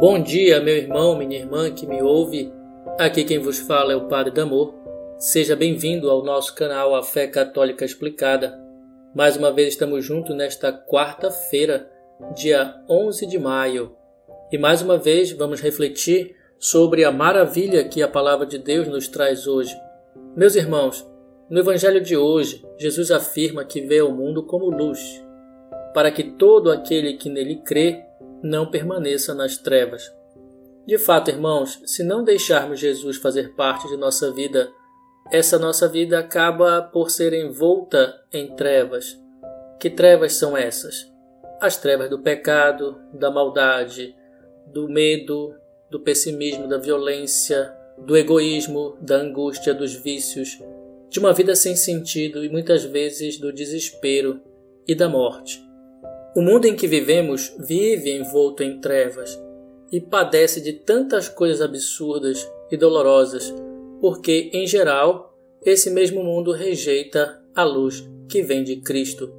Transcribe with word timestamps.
Bom 0.00 0.18
dia, 0.18 0.62
meu 0.62 0.74
irmão, 0.74 1.14
minha 1.14 1.38
irmã 1.38 1.70
que 1.70 1.86
me 1.86 2.00
ouve. 2.00 2.50
Aqui 2.98 3.22
quem 3.22 3.38
vos 3.38 3.58
fala 3.58 3.92
é 3.92 3.96
o 3.96 4.08
Padre 4.08 4.32
Damor. 4.32 4.72
Seja 5.18 5.54
bem-vindo 5.54 6.10
ao 6.10 6.24
nosso 6.24 6.54
canal 6.54 6.94
A 6.94 7.02
Fé 7.02 7.26
Católica 7.26 7.84
Explicada. 7.84 8.58
Mais 9.14 9.36
uma 9.36 9.52
vez 9.52 9.68
estamos 9.68 10.02
juntos 10.02 10.34
nesta 10.34 10.72
quarta-feira, 10.72 11.86
dia 12.34 12.82
11 12.88 13.26
de 13.26 13.38
maio. 13.38 13.94
E 14.50 14.56
mais 14.56 14.80
uma 14.80 14.96
vez 14.96 15.32
vamos 15.32 15.60
refletir 15.60 16.34
sobre 16.58 17.04
a 17.04 17.12
maravilha 17.12 17.86
que 17.86 18.02
a 18.02 18.08
palavra 18.08 18.46
de 18.46 18.56
Deus 18.56 18.88
nos 18.88 19.06
traz 19.06 19.46
hoje. 19.46 19.76
Meus 20.34 20.56
irmãos, 20.56 21.06
no 21.50 21.60
Evangelho 21.60 22.00
de 22.00 22.16
hoje, 22.16 22.64
Jesus 22.78 23.10
afirma 23.10 23.66
que 23.66 23.82
vê 23.82 24.00
o 24.00 24.10
mundo 24.10 24.46
como 24.46 24.70
luz, 24.70 25.22
para 25.92 26.10
que 26.10 26.24
todo 26.24 26.72
aquele 26.72 27.18
que 27.18 27.28
nele 27.28 27.56
crê 27.56 28.08
não 28.42 28.70
permaneça 28.70 29.34
nas 29.34 29.56
trevas. 29.56 30.10
De 30.86 30.98
fato, 30.98 31.30
irmãos, 31.30 31.80
se 31.84 32.02
não 32.02 32.24
deixarmos 32.24 32.80
Jesus 32.80 33.16
fazer 33.16 33.54
parte 33.54 33.86
de 33.88 33.96
nossa 33.96 34.32
vida, 34.32 34.72
essa 35.30 35.58
nossa 35.58 35.88
vida 35.88 36.18
acaba 36.18 36.82
por 36.82 37.10
ser 37.10 37.32
envolta 37.32 38.20
em 38.32 38.54
trevas. 38.56 39.18
Que 39.78 39.88
trevas 39.88 40.34
são 40.34 40.56
essas? 40.56 41.08
As 41.60 41.76
trevas 41.76 42.10
do 42.10 42.18
pecado, 42.18 43.00
da 43.12 43.30
maldade, 43.30 44.14
do 44.66 44.88
medo, 44.88 45.54
do 45.90 46.00
pessimismo, 46.00 46.68
da 46.68 46.78
violência, 46.78 47.72
do 47.98 48.16
egoísmo, 48.16 48.96
da 49.00 49.16
angústia, 49.16 49.74
dos 49.74 49.94
vícios, 49.94 50.58
de 51.08 51.18
uma 51.18 51.32
vida 51.32 51.54
sem 51.54 51.76
sentido 51.76 52.44
e 52.44 52.48
muitas 52.48 52.84
vezes 52.84 53.38
do 53.38 53.52
desespero 53.52 54.40
e 54.86 54.94
da 54.94 55.08
morte. 55.08 55.62
O 56.34 56.40
mundo 56.40 56.66
em 56.66 56.76
que 56.76 56.86
vivemos 56.86 57.52
vive 57.58 58.16
envolto 58.16 58.62
em 58.62 58.80
trevas 58.80 59.36
e 59.90 60.00
padece 60.00 60.60
de 60.60 60.72
tantas 60.72 61.28
coisas 61.28 61.60
absurdas 61.60 62.48
e 62.70 62.76
dolorosas, 62.76 63.52
porque, 64.00 64.48
em 64.52 64.64
geral, 64.64 65.36
esse 65.64 65.90
mesmo 65.90 66.22
mundo 66.22 66.52
rejeita 66.52 67.42
a 67.52 67.64
luz 67.64 68.08
que 68.28 68.42
vem 68.42 68.62
de 68.62 68.76
Cristo. 68.76 69.34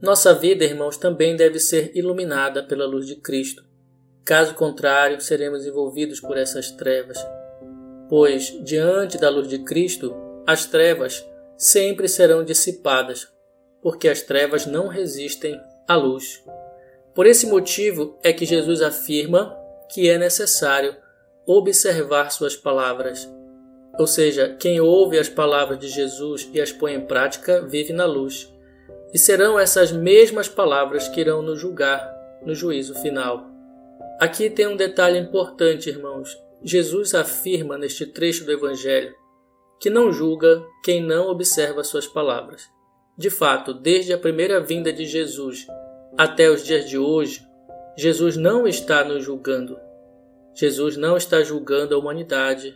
Nossa 0.00 0.32
vida, 0.32 0.64
irmãos, 0.64 0.96
também 0.96 1.36
deve 1.36 1.60
ser 1.60 1.94
iluminada 1.94 2.62
pela 2.62 2.86
luz 2.86 3.06
de 3.06 3.16
Cristo. 3.16 3.62
Caso 4.24 4.54
contrário, 4.54 5.20
seremos 5.20 5.66
envolvidos 5.66 6.18
por 6.18 6.38
essas 6.38 6.70
trevas. 6.70 7.18
Pois, 8.08 8.58
diante 8.64 9.18
da 9.18 9.28
luz 9.28 9.46
de 9.46 9.58
Cristo, 9.58 10.14
as 10.46 10.64
trevas 10.64 11.22
sempre 11.58 12.08
serão 12.08 12.42
dissipadas, 12.42 13.28
porque 13.82 14.08
as 14.08 14.22
trevas 14.22 14.64
não 14.64 14.88
resistem 14.88 15.60
à 15.90 15.96
luz. 15.96 16.40
Por 17.12 17.26
esse 17.26 17.48
motivo 17.48 18.16
é 18.22 18.32
que 18.32 18.46
Jesus 18.46 18.80
afirma 18.80 19.58
que 19.92 20.08
é 20.08 20.16
necessário 20.16 20.94
observar 21.44 22.30
suas 22.30 22.54
palavras. 22.54 23.28
Ou 23.98 24.06
seja, 24.06 24.54
quem 24.60 24.80
ouve 24.80 25.18
as 25.18 25.28
palavras 25.28 25.80
de 25.80 25.88
Jesus 25.88 26.48
e 26.54 26.60
as 26.60 26.70
põe 26.70 26.94
em 26.94 27.00
prática 27.00 27.66
vive 27.66 27.92
na 27.92 28.06
luz. 28.06 28.54
E 29.12 29.18
serão 29.18 29.58
essas 29.58 29.90
mesmas 29.90 30.48
palavras 30.48 31.08
que 31.08 31.20
irão 31.20 31.42
nos 31.42 31.58
julgar 31.58 32.08
no 32.46 32.54
juízo 32.54 32.94
final. 32.94 33.50
Aqui 34.20 34.48
tem 34.48 34.68
um 34.68 34.76
detalhe 34.76 35.18
importante, 35.18 35.88
irmãos. 35.88 36.38
Jesus 36.62 37.16
afirma 37.16 37.76
neste 37.76 38.06
trecho 38.06 38.44
do 38.44 38.52
Evangelho 38.52 39.12
que 39.80 39.90
não 39.90 40.12
julga 40.12 40.62
quem 40.84 41.02
não 41.02 41.26
observa 41.28 41.82
suas 41.82 42.06
palavras. 42.06 42.62
De 43.18 43.28
fato, 43.28 43.74
desde 43.74 44.12
a 44.12 44.18
primeira 44.18 44.60
vinda 44.60 44.92
de 44.92 45.04
Jesus 45.04 45.66
até 46.16 46.50
os 46.50 46.64
dias 46.64 46.88
de 46.88 46.98
hoje, 46.98 47.46
Jesus 47.96 48.36
não 48.36 48.66
está 48.66 49.04
nos 49.04 49.24
julgando. 49.24 49.78
Jesus 50.54 50.96
não 50.96 51.16
está 51.16 51.42
julgando 51.42 51.94
a 51.94 51.98
humanidade, 51.98 52.74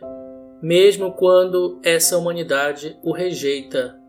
mesmo 0.61 1.13
quando 1.13 1.79
essa 1.83 2.17
humanidade 2.17 2.97
o 3.03 3.11
rejeita 3.11 3.99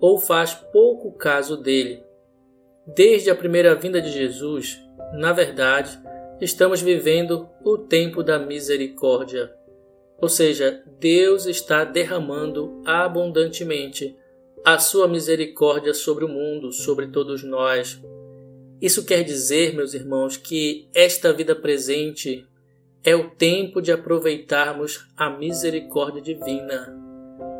ou 0.00 0.18
faz 0.18 0.54
pouco 0.54 1.12
caso 1.12 1.56
dele. 1.56 2.02
Desde 2.86 3.30
a 3.30 3.36
primeira 3.36 3.74
vinda 3.74 4.00
de 4.00 4.10
Jesus, 4.10 4.80
na 5.12 5.32
verdade, 5.32 6.00
estamos 6.40 6.80
vivendo 6.80 7.48
o 7.62 7.76
tempo 7.76 8.22
da 8.22 8.38
misericórdia. 8.38 9.54
Ou 10.20 10.28
seja, 10.28 10.82
Deus 10.98 11.46
está 11.46 11.84
derramando 11.84 12.82
abundantemente 12.84 14.16
a 14.64 14.78
sua 14.78 15.06
misericórdia 15.06 15.94
sobre 15.94 16.24
o 16.24 16.28
mundo, 16.28 16.72
sobre 16.72 17.08
todos 17.08 17.42
nós. 17.42 18.00
Isso 18.80 19.04
quer 19.04 19.22
dizer, 19.22 19.74
meus 19.74 19.94
irmãos, 19.94 20.36
que 20.36 20.88
esta 20.94 21.32
vida 21.32 21.54
presente 21.54 22.46
é 23.04 23.14
o 23.14 23.30
tempo 23.30 23.80
de 23.80 23.92
aproveitarmos 23.92 25.06
a 25.16 25.30
misericórdia 25.30 26.22
divina. 26.22 26.96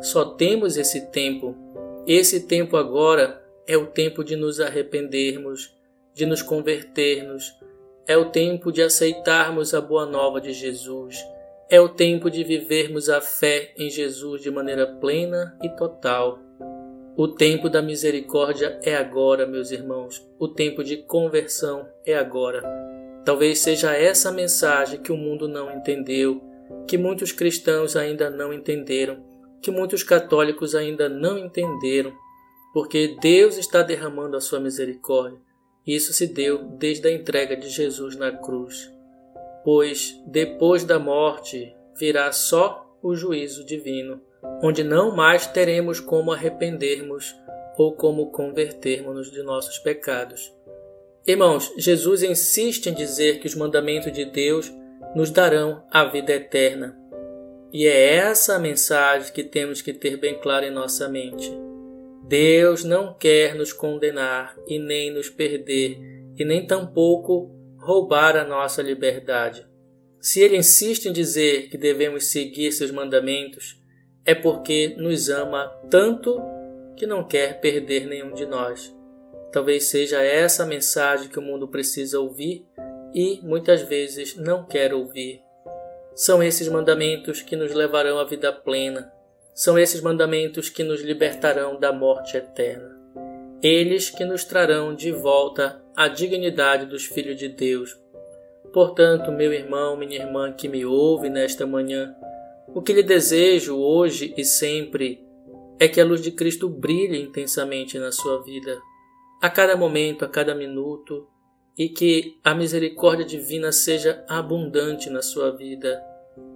Só 0.01 0.25
temos 0.25 0.77
esse 0.77 1.11
tempo. 1.11 1.55
Esse 2.07 2.47
tempo 2.47 2.77
agora 2.77 3.43
é 3.67 3.77
o 3.77 3.87
tempo 3.87 4.23
de 4.23 4.35
nos 4.35 4.59
arrependermos, 4.59 5.73
de 6.13 6.25
nos 6.25 6.41
convertermos. 6.41 7.53
É 8.07 8.17
o 8.17 8.31
tempo 8.31 8.71
de 8.71 8.81
aceitarmos 8.81 9.73
a 9.73 9.81
boa 9.81 10.05
nova 10.05 10.41
de 10.41 10.53
Jesus 10.53 11.17
é 11.71 11.79
o 11.79 11.87
tempo 11.87 12.29
de 12.29 12.43
vivermos 12.43 13.07
a 13.07 13.21
fé 13.21 13.71
em 13.77 13.89
Jesus 13.89 14.41
de 14.41 14.51
maneira 14.51 14.85
plena 14.85 15.57
e 15.63 15.69
total. 15.69 16.37
O 17.17 17.27
tempo 17.27 17.69
da 17.69 17.81
misericórdia 17.81 18.79
é 18.83 18.95
agora, 18.95 19.45
meus 19.45 19.71
irmãos. 19.71 20.25
O 20.39 20.47
tempo 20.47 20.83
de 20.83 20.97
conversão 20.97 21.87
é 22.05 22.15
agora. 22.15 22.63
Talvez 23.25 23.59
seja 23.59 23.93
essa 23.93 24.29
a 24.29 24.31
mensagem 24.31 25.01
que 25.01 25.11
o 25.11 25.17
mundo 25.17 25.47
não 25.47 25.71
entendeu, 25.71 26.41
que 26.87 26.97
muitos 26.97 27.31
cristãos 27.31 27.95
ainda 27.95 28.29
não 28.29 28.53
entenderam, 28.53 29.23
que 29.61 29.69
muitos 29.69 30.03
católicos 30.03 30.73
ainda 30.73 31.07
não 31.07 31.37
entenderam, 31.37 32.13
porque 32.73 33.17
Deus 33.21 33.57
está 33.57 33.83
derramando 33.83 34.35
a 34.35 34.41
sua 34.41 34.59
misericórdia. 34.59 35.39
Isso 35.85 36.13
se 36.13 36.27
deu 36.27 36.63
desde 36.63 37.07
a 37.07 37.11
entrega 37.11 37.55
de 37.55 37.69
Jesus 37.69 38.15
na 38.15 38.31
cruz 38.31 38.91
pois 39.63 40.19
depois 40.25 40.83
da 40.83 40.99
morte 40.99 41.75
virá 41.97 42.31
só 42.31 42.97
o 43.01 43.15
juízo 43.15 43.65
divino, 43.65 44.21
onde 44.61 44.83
não 44.83 45.15
mais 45.15 45.47
teremos 45.47 45.99
como 45.99 46.31
arrependermos 46.31 47.35
ou 47.77 47.93
como 47.93 48.31
convertermos-nos 48.31 49.31
de 49.31 49.41
nossos 49.43 49.79
pecados. 49.79 50.53
Irmãos, 51.25 51.71
Jesus 51.77 52.23
insiste 52.23 52.87
em 52.87 52.93
dizer 52.93 53.39
que 53.39 53.47
os 53.47 53.55
mandamentos 53.55 54.11
de 54.11 54.25
Deus 54.25 54.71
nos 55.15 55.29
darão 55.29 55.83
a 55.91 56.05
vida 56.05 56.33
eterna. 56.33 56.97
E 57.71 57.87
é 57.87 58.15
essa 58.15 58.55
a 58.55 58.59
mensagem 58.59 59.31
que 59.31 59.43
temos 59.43 59.81
que 59.81 59.93
ter 59.93 60.17
bem 60.17 60.39
clara 60.39 60.67
em 60.67 60.71
nossa 60.71 61.07
mente. 61.07 61.51
Deus 62.27 62.83
não 62.83 63.13
quer 63.13 63.55
nos 63.55 63.71
condenar 63.73 64.57
e 64.67 64.79
nem 64.79 65.11
nos 65.11 65.29
perder, 65.29 65.99
e 66.37 66.45
nem 66.45 66.65
tampouco 66.65 67.51
roubar 67.77 68.35
a 68.35 68.45
nossa 68.45 68.81
liberdade. 68.81 69.65
Se 70.19 70.39
ele 70.39 70.57
insiste 70.57 71.07
em 71.07 71.13
dizer 71.13 71.69
que 71.69 71.77
devemos 71.77 72.27
seguir 72.27 72.71
seus 72.71 72.91
mandamentos, 72.91 73.80
é 74.25 74.35
porque 74.35 74.95
nos 74.97 75.29
ama 75.29 75.67
tanto 75.89 76.41
que 76.95 77.07
não 77.07 77.23
quer 77.23 77.59
perder 77.59 78.05
nenhum 78.05 78.33
de 78.33 78.45
nós. 78.45 78.95
Talvez 79.51 79.85
seja 79.85 80.21
essa 80.21 80.63
a 80.63 80.67
mensagem 80.67 81.27
que 81.27 81.39
o 81.39 81.41
mundo 81.41 81.67
precisa 81.67 82.19
ouvir 82.19 82.65
e 83.13 83.39
muitas 83.43 83.81
vezes 83.81 84.37
não 84.37 84.63
quer 84.65 84.93
ouvir. 84.93 85.41
São 86.13 86.41
esses 86.43 86.67
mandamentos 86.67 87.41
que 87.41 87.55
nos 87.55 87.73
levarão 87.73 88.19
à 88.19 88.23
vida 88.23 88.51
plena. 88.51 89.11
São 89.53 89.77
esses 89.77 90.01
mandamentos 90.01 90.69
que 90.69 90.83
nos 90.83 91.01
libertarão 91.01 91.79
da 91.79 91.91
morte 91.91 92.37
eterna. 92.37 92.99
Eles 93.61 94.09
que 94.09 94.23
nos 94.23 94.45
trarão 94.45 94.95
de 94.95 95.11
volta 95.11 95.81
a 95.95 96.07
dignidade 96.07 96.85
dos 96.85 97.05
filhos 97.05 97.37
de 97.37 97.49
Deus. 97.49 97.99
Portanto, 98.73 99.31
meu 99.31 99.51
irmão, 99.51 99.97
minha 99.97 100.17
irmã 100.17 100.53
que 100.53 100.69
me 100.69 100.85
ouve 100.85 101.29
nesta 101.29 101.65
manhã, 101.65 102.15
o 102.73 102.81
que 102.81 102.93
lhe 102.93 103.03
desejo 103.03 103.77
hoje 103.77 104.33
e 104.37 104.45
sempre 104.45 105.23
é 105.79 105.87
que 105.87 105.99
a 105.99 106.05
luz 106.05 106.21
de 106.21 106.31
Cristo 106.31 106.69
brilhe 106.69 107.21
intensamente 107.21 107.97
na 107.97 108.11
sua 108.11 108.41
vida, 108.43 108.79
a 109.41 109.49
cada 109.49 109.75
momento, 109.75 110.23
a 110.23 110.27
cada 110.27 110.53
minuto, 110.53 111.27
e 111.77 111.89
que 111.89 112.37
a 112.43 112.53
misericórdia 112.53 113.25
divina 113.25 113.71
seja 113.71 114.23
abundante 114.27 115.09
na 115.09 115.21
sua 115.21 115.51
vida, 115.51 116.01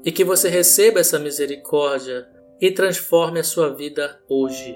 e 0.04 0.12
que 0.12 0.24
você 0.24 0.48
receba 0.48 1.00
essa 1.00 1.18
misericórdia 1.18 2.28
e 2.62 2.72
transforme 2.72 3.40
a 3.40 3.44
sua 3.44 3.74
vida 3.74 4.22
hoje. 4.30 4.76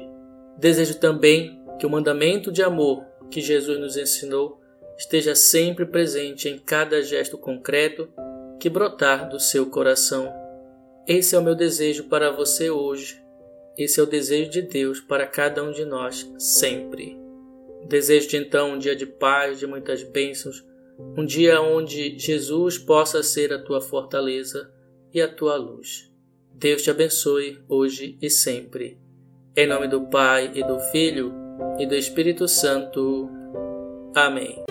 Desejo 0.58 1.00
também 1.00 1.64
que 1.80 1.86
o 1.86 1.90
mandamento 1.90 2.52
de 2.52 2.64
amor 2.64 3.06
que 3.30 3.42
Jesus 3.42 3.80
nos 3.80 3.96
ensinou 3.96 4.60
esteja 4.98 5.36
sempre 5.36 5.86
presente 5.86 6.50
em 6.50 6.58
cada 6.58 7.02
gesto 7.02 7.38
concreto 7.38 8.10
que 8.60 8.70
brotar 8.70 9.30
do 9.30 9.40
seu 9.40 9.70
coração. 9.70 10.49
Esse 11.10 11.36
é 11.36 11.40
o 11.40 11.44
meu 11.44 11.56
desejo 11.56 12.04
para 12.04 12.30
você 12.30 12.70
hoje. 12.70 13.20
Esse 13.76 14.00
é 14.00 14.04
o 14.04 14.06
desejo 14.06 14.52
de 14.52 14.62
Deus 14.62 15.00
para 15.00 15.26
cada 15.26 15.64
um 15.64 15.72
de 15.72 15.84
nós 15.84 16.32
sempre. 16.38 17.18
Desejo-te 17.88 18.38
então 18.38 18.74
um 18.74 18.78
dia 18.78 18.96
de 18.96 19.08
paz, 19.08 19.58
de 19.58 19.66
muitas 19.66 20.04
bênçãos, 20.04 20.64
um 21.18 21.26
dia 21.26 21.60
onde 21.62 22.16
Jesus 22.20 22.78
possa 22.78 23.24
ser 23.24 23.52
a 23.52 23.58
tua 23.58 23.82
fortaleza 23.82 24.72
e 25.12 25.20
a 25.20 25.28
tua 25.28 25.56
luz. 25.56 26.14
Deus 26.54 26.84
te 26.84 26.92
abençoe 26.92 27.58
hoje 27.68 28.16
e 28.22 28.30
sempre. 28.30 29.00
Em 29.58 29.66
nome 29.66 29.88
do 29.88 30.02
Pai 30.12 30.52
e 30.54 30.64
do 30.64 30.78
Filho 30.92 31.34
e 31.80 31.88
do 31.88 31.96
Espírito 31.96 32.48
Santo. 32.48 33.28
Amém. 34.14 34.64